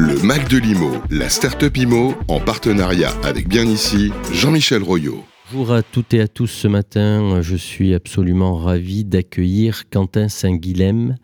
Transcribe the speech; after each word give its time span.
Le 0.00 0.22
Mac 0.22 0.48
de 0.48 0.58
l'IMO, 0.58 0.92
la 1.10 1.28
start-up 1.28 1.76
IMO, 1.76 2.14
en 2.28 2.38
partenariat 2.38 3.10
avec 3.24 3.48
bien 3.48 3.64
ici, 3.64 4.12
Jean-Michel 4.32 4.80
Royot. 4.80 5.24
Bonjour 5.52 5.72
à 5.74 5.82
toutes 5.82 6.14
et 6.14 6.20
à 6.20 6.28
tous 6.28 6.46
ce 6.46 6.68
matin. 6.68 7.42
Je 7.42 7.56
suis 7.56 7.94
absolument 7.94 8.54
ravi 8.54 9.02
d'accueillir 9.04 9.90
Quentin 9.90 10.28
Saint-Guilhem, 10.28 11.16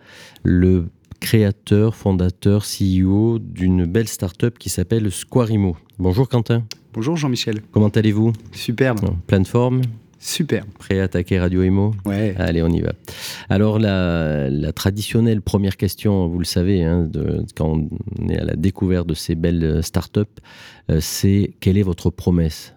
le 0.42 0.86
créateur, 1.20 1.94
fondateur, 1.94 2.64
CEO 2.64 3.38
d'une 3.38 3.86
belle 3.86 4.08
start-up 4.08 4.58
qui 4.58 4.70
s'appelle 4.70 5.08
Squarimo. 5.12 5.76
Bonjour 6.00 6.28
Quentin. 6.28 6.64
Bonjour 6.94 7.16
Jean-Michel. 7.16 7.60
Comment 7.70 7.90
allez-vous? 7.90 8.32
Superbe. 8.50 8.98
pleine 9.28 9.44
forme? 9.44 9.82
Super. 10.18 10.64
Prêt 10.80 10.98
à 10.98 11.04
attaquer 11.04 11.38
Radio 11.38 11.62
Emo 11.62 11.94
Ouais. 12.06 12.34
Allez, 12.38 12.62
on 12.62 12.68
y 12.70 12.80
va. 12.80 12.92
Alors, 13.48 13.78
la, 13.78 14.72
traditionnelle 14.72 15.40
première 15.40 15.76
question, 15.76 16.28
vous 16.28 16.38
le 16.38 16.44
savez, 16.44 16.82
hein, 16.82 17.08
quand 17.56 17.88
on 18.20 18.28
est 18.28 18.38
à 18.38 18.44
la 18.44 18.56
découverte 18.56 19.06
de 19.06 19.14
ces 19.14 19.34
belles 19.34 19.80
startups, 19.82 20.20
euh, 20.90 20.98
c'est 21.00 21.52
quelle 21.60 21.78
est 21.78 21.82
votre 21.82 22.10
promesse? 22.10 22.74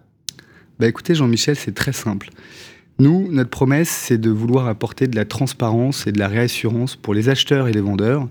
Bah 0.78 0.86
écoutez, 0.86 1.14
Jean-Michel, 1.14 1.56
c'est 1.56 1.74
très 1.74 1.92
simple. 1.92 2.30
Nous, 3.00 3.30
notre 3.30 3.50
promesse, 3.50 3.88
c'est 3.88 4.18
de 4.18 4.30
vouloir 4.30 4.66
apporter 4.66 5.06
de 5.06 5.16
la 5.16 5.24
transparence 5.24 6.06
et 6.06 6.12
de 6.12 6.18
la 6.18 6.28
réassurance 6.28 6.96
pour 6.96 7.14
les 7.14 7.28
acheteurs 7.28 7.68
et 7.68 7.72
les 7.72 7.80
vendeurs 7.80 8.28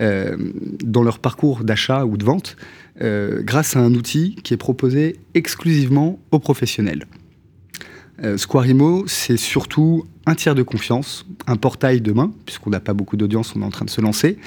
euh, 0.00 0.36
dans 0.82 1.02
leur 1.02 1.18
parcours 1.18 1.64
d'achat 1.64 2.04
ou 2.04 2.16
de 2.16 2.24
vente, 2.24 2.56
euh, 3.00 3.42
grâce 3.42 3.76
à 3.76 3.80
un 3.80 3.94
outil 3.94 4.36
qui 4.42 4.54
est 4.54 4.58
proposé 4.58 5.16
exclusivement 5.34 6.18
aux 6.30 6.38
professionnels. 6.38 7.06
Euh, 8.22 8.36
Squarimo, 8.36 9.04
c'est 9.06 9.36
surtout 9.36 10.06
un 10.26 10.34
tiers 10.34 10.54
de 10.54 10.62
confiance, 10.62 11.26
un 11.46 11.56
portail 11.56 12.00
demain, 12.00 12.32
puisqu'on 12.44 12.70
n'a 12.70 12.80
pas 12.80 12.94
beaucoup 12.94 13.16
d'audience, 13.16 13.54
on 13.56 13.62
est 13.62 13.64
en 13.64 13.70
train 13.70 13.84
de 13.84 13.90
se 13.90 14.00
lancer. 14.00 14.38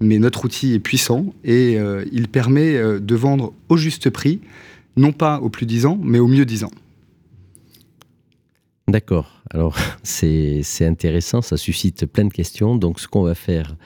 Mais 0.00 0.18
notre 0.18 0.44
outil 0.44 0.74
est 0.74 0.80
puissant 0.80 1.32
et 1.44 1.78
euh, 1.78 2.04
il 2.10 2.28
permet 2.28 2.74
euh, 2.76 2.98
de 2.98 3.14
vendre 3.14 3.52
au 3.68 3.76
juste 3.76 4.10
prix, 4.10 4.40
non 4.96 5.12
pas 5.12 5.40
au 5.40 5.48
plus 5.48 5.64
10 5.64 5.86
ans, 5.86 5.98
mais 6.02 6.18
au 6.18 6.26
mieux 6.26 6.44
10 6.44 6.64
ans. 6.64 6.70
D'accord. 8.88 9.40
Alors, 9.50 9.76
c'est 10.02 10.64
intéressant, 10.80 11.40
ça 11.40 11.56
suscite 11.56 12.06
plein 12.06 12.24
de 12.24 12.32
questions. 12.32 12.74
Donc, 12.76 12.98
ce 12.98 13.06
qu'on 13.06 13.22
va 13.22 13.34
faire, 13.34 13.76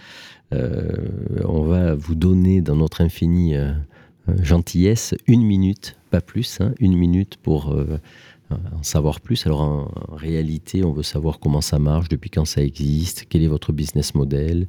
on 0.53 1.65
va 1.65 1.95
vous 1.97 2.15
donner 2.15 2.61
dans 2.61 2.77
notre 2.77 3.03
infini 3.03 3.57
gentillesse 4.41 5.15
une 5.27 5.43
minute, 5.43 5.97
pas 6.11 6.21
plus, 6.21 6.61
hein, 6.61 6.73
une 6.79 6.97
minute 6.97 7.37
pour 7.43 7.77
en 8.51 8.83
savoir 8.83 9.21
plus. 9.21 9.47
Alors 9.47 9.61
en, 9.61 9.91
réalité, 10.15 10.85
on 10.85 10.93
veut 10.93 11.03
savoir 11.03 11.39
comment 11.39 11.61
ça 11.61 11.79
marche, 11.79 12.09
depuis 12.09 12.31
quand 12.31 12.45
ça 12.45 12.63
existe, 12.63 13.27
quel 13.29 13.43
est 13.43 13.49
votre 13.49 13.73
business 13.73 14.15
model, 14.15 14.67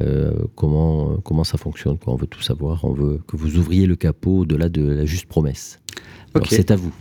euh, 0.00 0.32
comment, 0.54 1.16
comment 1.18 1.44
ça 1.44 1.58
fonctionne. 1.58 1.98
Quoi. 1.98 2.12
On 2.14 2.16
veut 2.16 2.26
tout 2.26 2.42
savoir. 2.42 2.84
On 2.84 2.92
veut 2.92 3.20
que 3.26 3.36
vous 3.36 3.56
ouvriez 3.56 3.86
le 3.86 3.96
capot 3.96 4.40
au-delà 4.40 4.68
de 4.68 4.82
la 4.82 5.04
juste 5.04 5.26
promesse. 5.26 5.80
C'est 6.48 6.70
à 6.70 6.76
vous. 6.76 6.92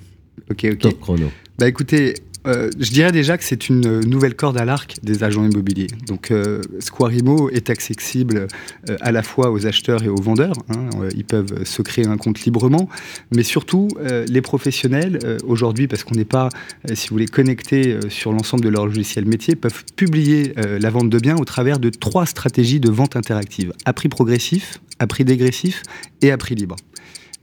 Ok, 0.49 0.65
ok. 0.71 0.79
Top 0.79 0.99
chrono. 0.99 1.27
Bah 1.57 1.67
écoutez, 1.67 2.15
euh, 2.49 2.69
je 2.79 2.91
dirais 2.91 3.11
déjà 3.11 3.37
que 3.37 3.43
c'est 3.43 3.69
une 3.69 3.99
nouvelle 4.01 4.35
corde 4.35 4.57
à 4.57 4.65
l'arc 4.65 4.97
des 5.03 5.23
agents 5.23 5.45
immobiliers. 5.45 5.87
Donc, 6.07 6.31
euh, 6.31 6.61
Squarimo 6.79 7.49
est 7.49 7.69
accessible 7.69 8.47
euh, 8.89 8.97
à 9.01 9.11
la 9.11 9.23
fois 9.23 9.51
aux 9.51 9.67
acheteurs 9.67 10.03
et 10.03 10.09
aux 10.09 10.21
vendeurs. 10.21 10.55
Hein. 10.69 10.89
ils 11.15 11.25
peuvent 11.25 11.63
se 11.63 11.81
créer 11.81 12.07
un 12.07 12.17
compte 12.17 12.41
librement, 12.41 12.89
mais 13.31 13.43
surtout 13.43 13.87
les 14.27 14.41
professionnels 14.41 15.19
aujourd'hui, 15.45 15.87
parce 15.87 16.03
qu'on 16.03 16.15
n'est 16.15 16.25
pas, 16.25 16.49
si 16.93 17.09
vous 17.09 17.15
voulez, 17.15 17.27
connectés 17.27 17.97
sur 18.09 18.31
l'ensemble 18.31 18.63
de 18.63 18.69
leur 18.69 18.85
logiciel 18.85 19.25
métier, 19.25 19.55
peuvent 19.55 19.83
publier 19.95 20.53
la 20.55 20.89
vente 20.89 21.09
de 21.09 21.19
biens 21.19 21.37
au 21.37 21.45
travers 21.45 21.79
de 21.79 21.89
trois 21.89 22.25
stratégies 22.25 22.79
de 22.79 22.89
vente 22.89 23.15
interactive 23.15 23.73
à 23.85 23.93
prix 23.93 24.09
progressif, 24.09 24.79
à 24.99 25.07
prix 25.07 25.25
dégressif 25.25 25.83
et 26.21 26.31
à 26.31 26.37
prix 26.37 26.55
libre. 26.55 26.75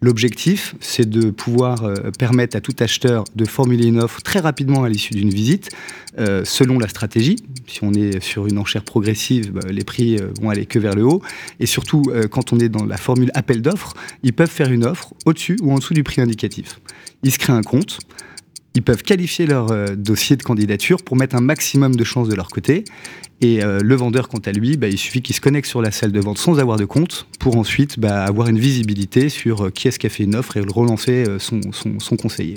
L'objectif, 0.02 0.75
c'est 0.80 1.08
de 1.08 1.30
pouvoir 1.30 1.84
euh, 1.84 2.11
permettre 2.19 2.55
à 2.55 2.61
tout 2.61 2.75
acheteur 2.80 3.25
de 3.34 3.47
formuler 3.47 3.86
une 3.86 3.98
offre 3.98 4.20
très 4.20 4.41
rapidement 4.41 4.84
à 4.84 4.91
l'issue 4.91 5.14
d'une 5.14 5.30
visite, 5.30 5.70
euh, 6.19 6.44
selon 6.44 6.78
la 6.78 6.87
stratégie. 6.87 7.37
Si 7.66 7.82
on 7.82 7.94
est 7.94 8.22
sur 8.22 8.47
une 8.47 8.59
enchère 8.59 8.84
progressive, 8.84 9.53
bah, 9.53 9.62
les 9.71 9.84
prix 9.84 10.16
euh, 10.16 10.28
vont 10.41 10.50
aller 10.50 10.66
que 10.66 10.78
vers 10.78 10.94
le 10.94 11.04
haut. 11.04 11.22
Et 11.60 11.66
surtout, 11.66 12.04
quand 12.31 12.53
on 12.53 12.59
est 12.59 12.69
dans 12.69 12.84
la 12.84 12.98
formule 12.98 13.31
appel 13.34 13.62
d'offres, 13.62 13.94
ils 14.22 14.34
peuvent 14.34 14.50
faire 14.50 14.71
une 14.71 14.84
offre 14.84 15.15
au-dessus 15.25 15.56
ou 15.62 15.72
en 15.72 15.78
dessous 15.78 15.94
du 15.94 16.04
prix 16.04 16.21
indicatif. 16.21 16.81
Ils 17.22 17.32
se 17.32 17.38
créent 17.38 17.54
un 17.54 17.62
compte. 17.62 17.98
Ils 18.76 18.82
peuvent 18.82 19.03
qualifier 19.03 19.47
leur 19.47 19.97
dossier 19.97 20.37
de 20.37 20.42
candidature 20.42 21.03
pour 21.03 21.16
mettre 21.16 21.34
un 21.34 21.41
maximum 21.41 21.97
de 21.97 22.04
chances 22.04 22.28
de 22.28 22.34
leur 22.34 22.48
côté. 22.48 22.84
Et 23.42 23.62
euh, 23.62 23.81
le 23.82 23.94
vendeur, 23.94 24.28
quant 24.28 24.38
à 24.38 24.53
lui, 24.53 24.76
bah, 24.76 24.88
il 24.88 24.97
suffit 24.97 25.20
qu'il 25.20 25.37
se 25.37 25.41
connecte 25.41 25.69
sur 25.69 25.82
la 25.82 25.91
salle 25.91 26.12
de 26.12 26.20
vente 26.20 26.38
sans 26.38 26.59
avoir 26.59 26.78
de 26.78 26.86
compte 26.86 27.26
pour 27.38 27.56
ensuite 27.56 27.98
bah, 27.98 28.25
avoir 28.25 28.48
une 28.48 28.59
visibilité 28.59 29.28
sur 29.28 29.66
euh, 29.66 29.70
qui 29.70 29.88
est-ce 29.88 29.98
qui 29.98 30.06
a 30.06 30.10
fait 30.10 30.25
une 30.25 30.34
offre 30.34 30.56
et 30.56 30.60
relancer 30.60 31.25
euh, 31.28 31.38
son, 31.38 31.60
son, 31.72 32.16
conseiller. 32.16 32.54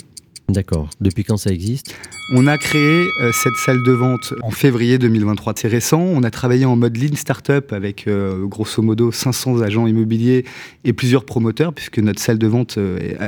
D'accord. 0.47 0.89
Depuis 1.01 1.25
quand 1.25 1.35
ça 1.35 1.51
existe? 1.51 1.95
On 2.33 2.47
a 2.47 2.57
créé 2.57 3.05
cette 3.33 3.55
salle 3.65 3.83
de 3.83 3.91
vente 3.91 4.33
en 4.41 4.49
février 4.49 4.97
2023. 4.97 5.53
C'est 5.57 5.67
récent. 5.67 6.01
On 6.01 6.23
a 6.23 6.31
travaillé 6.31 6.65
en 6.65 6.75
mode 6.75 6.97
lean 6.97 7.15
startup 7.15 7.71
avec 7.71 8.09
grosso 8.43 8.81
modo 8.81 9.11
500 9.11 9.61
agents 9.61 9.85
immobiliers 9.85 10.45
et 10.85 10.93
plusieurs 10.93 11.25
promoteurs, 11.25 11.71
puisque 11.71 11.99
notre 11.99 12.19
salle 12.19 12.39
de 12.39 12.47
vente 12.47 12.79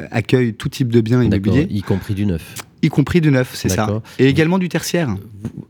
accueille 0.10 0.56
tout 0.56 0.70
type 0.70 0.92
de 0.92 1.02
biens 1.02 1.22
immobiliers. 1.22 1.68
Y 1.70 1.82
compris 1.84 2.16
du 2.16 2.26
neuf 2.26 2.56
y 2.82 2.90
compris 2.90 3.22
du 3.22 3.32
neuf, 3.32 3.52
c'est 3.54 3.70
ça. 3.70 4.02
Et 4.20 4.28
également 4.28 4.58
du 4.58 4.70
tertiaire. 4.70 5.16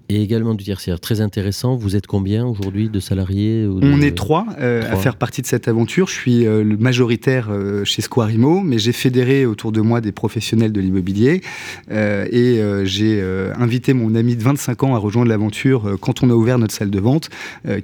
Et 0.09 0.21
également 0.21 0.53
du 0.53 0.63
tertiaire. 0.63 0.99
Très 0.99 1.21
intéressant. 1.21 1.75
Vous 1.75 1.95
êtes 1.95 2.07
combien 2.07 2.45
aujourd'hui 2.45 2.89
de 2.89 2.99
salariés 2.99 3.67
On 3.69 4.01
est 4.01 4.15
trois, 4.15 4.45
euh, 4.59 4.91
à 4.91 4.97
faire 4.97 5.15
partie 5.15 5.41
de 5.41 5.47
cette 5.47 5.67
aventure. 5.67 6.07
Je 6.07 6.13
suis 6.13 6.45
euh, 6.45 6.63
le 6.63 6.77
majoritaire 6.77 7.47
euh, 7.49 7.85
chez 7.85 8.01
Squarimo, 8.01 8.61
mais 8.61 8.77
j'ai 8.77 8.91
fédéré 8.91 9.45
autour 9.45 9.71
de 9.71 9.81
moi 9.81 10.01
des 10.01 10.11
professionnels 10.11 10.71
de 10.71 10.81
l'immobilier. 10.81 11.41
et 11.89 12.61
j'ai 12.83 13.21
invité 13.57 13.93
mon 13.93 14.15
ami 14.15 14.35
de 14.35 14.43
25 14.43 14.83
ans 14.83 14.95
à 14.95 14.97
rejoindre 14.97 15.29
l'aventure 15.29 15.97
quand 15.99 16.23
on 16.23 16.29
a 16.29 16.33
ouvert 16.33 16.57
notre 16.57 16.73
salle 16.73 16.89
de 16.89 16.99
vente, 16.99 17.29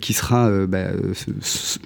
qui 0.02 0.14
sera 0.14 0.50
bah, 0.66 0.88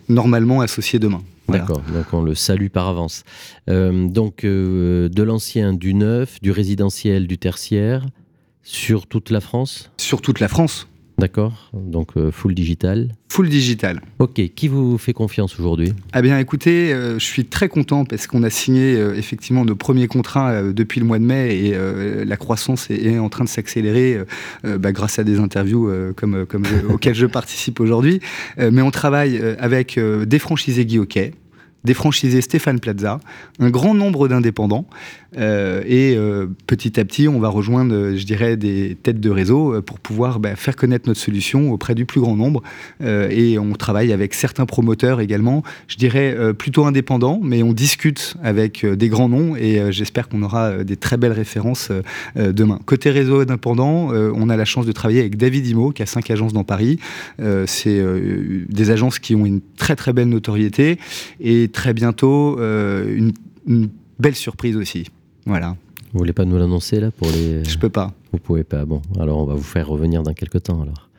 normalement 0.09 0.61
associé 0.61 0.99
demain. 0.99 1.21
D'accord, 1.51 1.81
donc 1.93 2.05
on 2.13 2.21
le 2.21 2.35
salue 2.35 2.67
par 2.67 2.87
avance. 2.87 3.23
Euh, 3.69 4.07
donc 4.07 4.43
euh, 4.43 5.09
de 5.09 5.23
l'ancien, 5.23 5.73
du 5.73 5.93
neuf, 5.93 6.39
du 6.41 6.51
résidentiel, 6.51 7.27
du 7.27 7.37
tertiaire, 7.37 8.05
sur 8.63 9.07
toute 9.07 9.29
la 9.29 9.41
France? 9.41 9.91
Sur 9.97 10.21
toute 10.21 10.39
la 10.39 10.47
France. 10.47 10.87
D'accord, 11.17 11.69
donc 11.73 12.17
euh, 12.17 12.31
full 12.31 12.55
digital. 12.55 13.13
Full 13.29 13.47
digital. 13.47 14.01
Ok, 14.17 14.41
qui 14.55 14.67
vous 14.67 14.97
fait 14.97 15.13
confiance 15.13 15.59
aujourd'hui? 15.59 15.93
Eh 16.15 16.21
bien 16.21 16.39
écoutez, 16.39 16.89
je 16.89 17.23
suis 17.23 17.45
très 17.45 17.69
content 17.69 18.05
parce 18.05 18.25
qu'on 18.25 18.41
a 18.43 18.49
signé 18.49 18.93
effectivement 19.15 19.63
nos 19.63 19.75
premiers 19.75 20.07
contrats 20.07 20.63
depuis 20.63 20.99
le 20.99 21.05
mois 21.05 21.19
de 21.19 21.23
mai 21.23 21.55
et 21.55 22.25
la 22.25 22.37
croissance 22.37 22.89
est, 22.89 23.19
en 23.19 23.29
train 23.29 23.43
de 23.43 23.49
s'accélérer 23.49 24.19
bah, 24.63 24.91
grâce 24.91 25.19
à 25.19 25.23
des 25.23 25.39
interviews 25.39 25.89
comme, 26.15 26.45
comme 26.45 26.65
auxquelles 26.89 27.15
je 27.15 27.27
participe 27.27 27.79
aujourd'hui. 27.79 28.19
mais 28.57 28.81
on 28.81 28.91
travaille 28.91 29.39
avec 29.59 29.97
des 29.99 30.39
franchisés 30.39 30.85
Guy 30.85 30.99
des 31.83 31.93
franchisés 31.93 32.41
Stéphane 32.41 32.79
Plaza, 32.79 33.19
un 33.59 33.69
grand 33.69 33.93
nombre 33.93 34.27
d'indépendants. 34.27 34.85
Euh, 35.37 35.81
et 35.85 36.15
euh, 36.17 36.47
petit 36.67 36.99
à 36.99 37.05
petit, 37.05 37.27
on 37.27 37.39
va 37.39 37.47
rejoindre, 37.47 38.15
je 38.15 38.25
dirais, 38.25 38.57
des 38.57 38.97
têtes 39.01 39.19
de 39.19 39.29
réseau 39.29 39.75
euh, 39.75 39.81
pour 39.81 39.99
pouvoir 39.99 40.39
bah, 40.39 40.55
faire 40.55 40.75
connaître 40.75 41.07
notre 41.07 41.19
solution 41.19 41.71
auprès 41.71 41.95
du 41.95 42.05
plus 42.05 42.19
grand 42.19 42.35
nombre. 42.35 42.61
et 43.01 43.57
on 43.57 43.73
travaille 43.73 44.13
avec 44.13 44.33
certains 44.33 44.65
promoteurs 44.65 45.21
également, 45.21 45.63
je 45.87 45.95
dirais 45.97 46.35
plutôt 46.53 46.85
indépendants, 46.85 47.39
mais 47.41 47.63
on 47.63 47.73
discute 47.73 48.35
avec 48.43 48.85
des 48.85 49.09
grands 49.09 49.29
noms 49.29 49.55
et 49.55 49.91
j'espère 49.91 50.29
qu'on 50.29 50.43
aura 50.43 50.83
des 50.83 50.95
très 50.95 51.17
belles 51.17 51.31
références 51.31 51.91
demain. 52.35 52.79
Côté 52.85 53.09
réseau 53.09 53.39
indépendant, 53.39 54.09
on 54.11 54.49
a 54.49 54.57
la 54.57 54.65
chance 54.65 54.85
de 54.85 54.91
travailler 54.91 55.19
avec 55.19 55.37
David 55.37 55.67
Imo, 55.67 55.91
qui 55.91 56.03
a 56.03 56.05
cinq 56.05 56.29
agences 56.31 56.53
dans 56.53 56.63
Paris. 56.63 56.99
C'est 57.65 58.03
des 58.69 58.91
agences 58.91 59.19
qui 59.19 59.35
ont 59.35 59.45
une 59.45 59.61
très 59.77 59.95
très 59.95 60.13
belle 60.13 60.29
notoriété 60.29 60.97
et 61.39 61.69
très 61.71 61.93
bientôt 61.93 62.57
une, 62.59 63.33
une 63.67 63.89
belle 64.19 64.35
surprise 64.35 64.75
aussi. 64.77 65.07
Voilà. 65.45 65.75
Vous 66.13 66.19
voulez 66.19 66.33
pas 66.33 66.45
nous 66.45 66.57
l'annoncer 66.57 66.99
là 66.99 67.09
pour 67.11 67.27
les 67.29 67.63
Je 67.63 67.77
peux 67.77 67.89
pas. 67.89 68.13
Vous 68.31 68.39
pouvez 68.39 68.63
pas. 68.63 68.85
Bon, 68.85 69.01
alors 69.19 69.37
on 69.39 69.45
va 69.45 69.55
vous 69.55 69.63
faire 69.63 69.87
revenir 69.87 70.23
dans 70.23 70.33
quelques 70.33 70.63
temps 70.63 70.81
alors. 70.81 71.09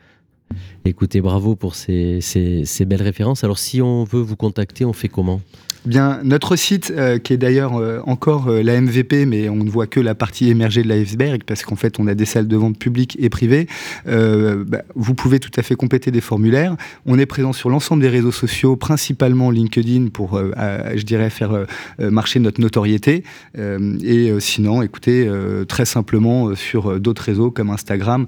Écoutez, 0.85 1.19
bravo 1.19 1.55
pour 1.55 1.73
ces, 1.73 2.19
ces 2.21 2.85
belles 2.85 3.01
références. 3.01 3.43
Alors 3.43 3.57
si 3.57 3.81
on 3.81 4.03
veut 4.03 4.21
vous 4.21 4.35
contacter, 4.35 4.85
on 4.85 4.93
fait 4.93 5.07
comment? 5.09 5.41
Bien, 5.85 6.21
notre 6.23 6.55
site, 6.55 6.93
euh, 6.95 7.17
qui 7.19 7.33
est 7.33 7.37
d'ailleurs 7.37 7.75
euh, 7.75 7.99
encore 8.05 8.47
euh, 8.47 8.63
la 8.63 8.79
MVP, 8.79 9.25
mais 9.25 9.49
on 9.49 9.57
ne 9.57 9.69
voit 9.69 9.85
que 9.85 9.99
la 9.99 10.15
partie 10.15 10.49
émergée 10.49 10.81
de 10.81 10.87
l'iceberg, 10.87 11.41
parce 11.45 11.63
qu'en 11.63 11.75
fait, 11.75 11.99
on 11.99 12.07
a 12.07 12.15
des 12.15 12.23
salles 12.23 12.47
de 12.47 12.55
vente 12.55 12.79
publiques 12.79 13.17
et 13.19 13.29
privées. 13.29 13.67
Bah, 14.05 14.83
vous 14.95 15.13
pouvez 15.13 15.39
tout 15.39 15.51
à 15.57 15.61
fait 15.61 15.75
compléter 15.75 16.09
des 16.11 16.21
formulaires. 16.21 16.77
On 17.05 17.19
est 17.19 17.25
présent 17.25 17.51
sur 17.51 17.69
l'ensemble 17.69 18.01
des 18.01 18.09
réseaux 18.09 18.31
sociaux, 18.31 18.77
principalement 18.77 19.51
LinkedIn, 19.51 20.07
pour, 20.07 20.39
je 20.39 21.01
dirais, 21.03 21.29
faire 21.29 21.65
marcher 21.99 22.39
notre 22.39 22.61
notoriété. 22.61 23.23
et 23.57 24.33
sinon, 24.39 24.81
écoutez, 24.81 25.29
très 25.67 25.85
simplement 25.85 26.55
sur 26.55 26.99
d'autres 26.99 27.23
réseaux 27.23 27.51
comme 27.51 27.69
Instagram 27.69 28.25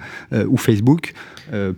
ou 0.48 0.57
Facebook, 0.57 1.13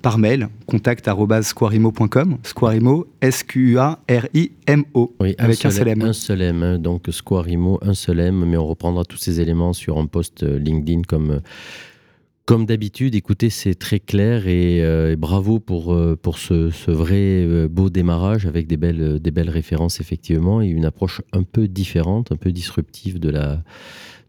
par 0.01 0.17
mail, 0.17 0.49
contact@squarimo.com, 0.65 2.37
Squarimo, 2.43 3.07
S-Q-U-A-R-I-M-O, 3.21 5.15
avec 5.37 5.66
qu'un 5.69 5.75
seul 5.75 5.87
M. 5.87 6.01
Un 6.01 6.13
seul 6.13 6.41
M, 6.41 6.63
hein. 6.63 6.79
donc 6.79 7.07
Square 7.09 7.49
Imo, 7.49 7.79
un 7.81 7.93
seul 7.93 8.19
M, 8.19 8.45
mais 8.45 8.57
on 8.57 8.67
reprendra 8.67 9.05
tous 9.05 9.17
ces 9.17 9.41
éléments 9.41 9.73
sur 9.73 9.97
un 9.97 10.05
post 10.05 10.43
LinkedIn 10.43 11.01
comme 11.03 11.41
comme 12.47 12.65
d'habitude, 12.65 13.13
écoutez, 13.13 13.49
c'est 13.49 13.75
très 13.75 13.99
clair 13.99 14.47
et, 14.47 14.81
euh, 14.81 15.17
bravo 15.17 15.59
pour, 15.59 15.93
euh, 15.93 16.15
pour 16.15 16.37
ce, 16.37 16.89
vrai 16.89 17.43
euh, 17.43 17.67
beau 17.67 17.89
démarrage 17.89 18.45
avec 18.45 18.67
des 18.67 18.77
belles, 18.77 19.19
des 19.19 19.31
belles 19.31 19.49
références 19.49 19.99
effectivement 19.99 20.61
et 20.61 20.67
une 20.67 20.85
approche 20.85 21.21
un 21.33 21.43
peu 21.43 21.67
différente, 21.67 22.31
un 22.31 22.37
peu 22.37 22.53
disruptive 22.53 23.19
de 23.19 23.29
la, 23.29 23.63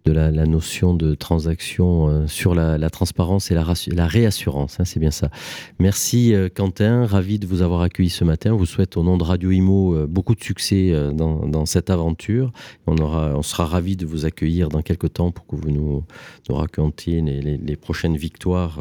de 0.04 0.12
la, 0.12 0.46
notion 0.46 0.94
de 0.94 1.14
transaction 1.14 2.08
euh, 2.08 2.26
sur 2.26 2.54
la, 2.54 2.90
transparence 2.90 3.50
et 3.50 3.54
la, 3.54 4.06
réassurance. 4.06 4.80
Hein, 4.80 4.84
c'est 4.84 5.00
bien 5.00 5.10
ça. 5.10 5.30
Merci 5.78 6.34
euh, 6.34 6.48
Quentin, 6.52 7.06
ravi 7.06 7.38
de 7.38 7.46
vous 7.46 7.62
avoir 7.62 7.82
accueilli 7.82 8.08
ce 8.08 8.24
matin. 8.24 8.52
vous 8.52 8.66
souhaite 8.66 8.96
au 8.96 9.02
nom 9.02 9.16
de 9.16 9.24
Radio 9.24 9.50
Imo 9.50 9.94
euh, 9.94 10.06
beaucoup 10.06 10.34
de 10.34 10.42
succès 10.42 10.92
dans, 11.12 11.66
cette 11.66 11.90
aventure. 11.90 12.52
On, 12.86 13.42
sera 13.42 13.66
ravi 13.66 13.96
de 13.96 14.06
vous 14.06 14.24
accueillir 14.24 14.68
dans 14.68 14.82
quelques 14.82 15.12
temps 15.14 15.30
pour 15.30 15.46
que 15.46 15.56
vous 15.56 15.70
nous, 15.70 16.04
nous 16.48 16.54
racontiez 16.54 17.20
les, 17.20 17.76
prochaines 17.76 18.16
victoires 18.16 18.80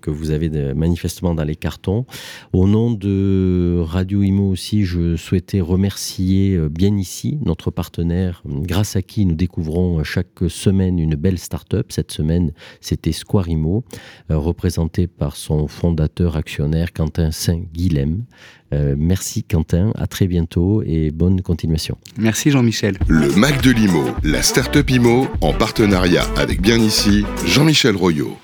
que 0.00 0.10
vous 0.10 0.30
avez 0.30 0.48
manifestement 0.74 1.34
dans 1.34 1.44
les 1.44 1.56
cartons. 1.56 2.06
Au 2.52 2.66
nom 2.66 2.90
de 2.90 3.80
Radio 3.82 4.22
Imo 4.22 4.50
aussi, 4.50 4.84
je 4.84 5.16
souhaitais 5.16 5.60
remercier 5.60 6.58
bien 6.68 6.96
ici 6.96 7.38
notre 7.44 7.70
partenaire, 7.70 8.42
grâce 8.46 8.96
à 8.96 9.02
qui 9.02 9.26
nous 9.26 9.34
découvrons 9.34 10.02
chaque 10.04 10.15
semaine 10.48 10.98
une 10.98 11.14
belle 11.14 11.38
start-up. 11.38 11.86
Cette 11.90 12.12
semaine, 12.12 12.52
c'était 12.80 13.12
Squarimo, 13.12 13.84
euh, 14.30 14.38
représenté 14.38 15.06
par 15.06 15.36
son 15.36 15.68
fondateur 15.68 16.36
actionnaire 16.36 16.92
Quentin 16.92 17.30
Saint-Guilhem. 17.30 18.24
Euh, 18.72 18.94
merci 18.98 19.44
Quentin, 19.44 19.92
à 19.96 20.06
très 20.06 20.26
bientôt 20.26 20.82
et 20.84 21.10
bonne 21.10 21.40
continuation. 21.42 21.96
Merci 22.18 22.50
Jean-Michel. 22.50 22.98
Le 23.08 23.34
Mac 23.36 23.62
de 23.62 23.70
l'IMO, 23.70 24.04
la 24.24 24.42
start-up 24.42 24.90
IMO, 24.90 25.28
en 25.40 25.52
partenariat 25.52 26.24
avec 26.36 26.60
Bien 26.60 26.78
Ici, 26.78 27.24
Jean-Michel 27.46 27.96
Royot. 27.96 28.36